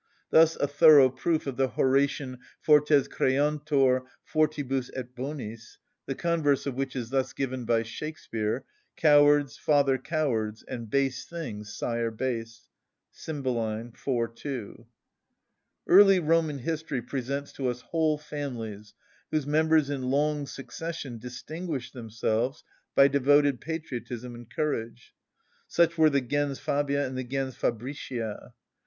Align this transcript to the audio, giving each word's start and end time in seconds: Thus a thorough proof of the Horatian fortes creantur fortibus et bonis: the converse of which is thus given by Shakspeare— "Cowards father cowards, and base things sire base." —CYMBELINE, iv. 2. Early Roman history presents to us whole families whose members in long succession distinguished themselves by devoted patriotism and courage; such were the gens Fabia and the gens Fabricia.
Thus 0.31 0.55
a 0.55 0.65
thorough 0.67 1.09
proof 1.11 1.45
of 1.45 1.57
the 1.57 1.67
Horatian 1.67 2.39
fortes 2.59 3.07
creantur 3.07 4.07
fortibus 4.25 4.89
et 4.95 5.13
bonis: 5.15 5.77
the 6.07 6.15
converse 6.15 6.65
of 6.65 6.73
which 6.73 6.95
is 6.95 7.11
thus 7.11 7.33
given 7.33 7.65
by 7.65 7.83
Shakspeare— 7.83 8.65
"Cowards 8.97 9.57
father 9.57 9.99
cowards, 9.99 10.63
and 10.63 10.89
base 10.89 11.25
things 11.25 11.75
sire 11.77 12.09
base." 12.09 12.67
—CYMBELINE, 13.13 13.93
iv. 13.93 14.33
2. 14.33 14.87
Early 15.85 16.19
Roman 16.19 16.57
history 16.57 17.03
presents 17.03 17.51
to 17.53 17.67
us 17.67 17.81
whole 17.81 18.17
families 18.17 18.95
whose 19.29 19.45
members 19.45 19.91
in 19.91 20.01
long 20.09 20.47
succession 20.47 21.19
distinguished 21.19 21.93
themselves 21.93 22.63
by 22.95 23.07
devoted 23.07 23.61
patriotism 23.61 24.33
and 24.33 24.49
courage; 24.49 25.13
such 25.67 25.95
were 25.95 26.09
the 26.09 26.21
gens 26.21 26.57
Fabia 26.57 27.05
and 27.05 27.15
the 27.15 27.23
gens 27.23 27.55
Fabricia. 27.55 28.53